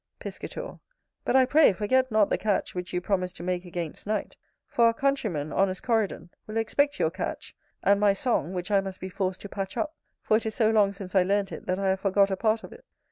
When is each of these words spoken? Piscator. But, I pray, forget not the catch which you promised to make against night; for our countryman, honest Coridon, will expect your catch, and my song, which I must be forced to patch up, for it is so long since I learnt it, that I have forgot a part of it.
Piscator. 0.17 0.79
But, 1.23 1.35
I 1.35 1.45
pray, 1.45 1.73
forget 1.73 2.09
not 2.09 2.31
the 2.31 2.37
catch 2.39 2.73
which 2.73 2.91
you 2.91 2.99
promised 3.01 3.35
to 3.35 3.43
make 3.43 3.65
against 3.65 4.07
night; 4.07 4.35
for 4.67 4.85
our 4.85 4.95
countryman, 4.95 5.53
honest 5.53 5.83
Coridon, 5.83 6.31
will 6.47 6.57
expect 6.57 6.97
your 6.99 7.11
catch, 7.11 7.55
and 7.83 7.99
my 7.99 8.13
song, 8.13 8.51
which 8.51 8.71
I 8.71 8.81
must 8.81 8.99
be 8.99 9.09
forced 9.09 9.41
to 9.41 9.49
patch 9.49 9.77
up, 9.77 9.93
for 10.23 10.37
it 10.37 10.45
is 10.47 10.55
so 10.55 10.71
long 10.71 10.91
since 10.91 11.13
I 11.13 11.21
learnt 11.21 11.51
it, 11.51 11.67
that 11.67 11.77
I 11.77 11.89
have 11.89 11.99
forgot 11.99 12.31
a 12.31 12.35
part 12.35 12.63
of 12.63 12.73
it. 12.73 12.83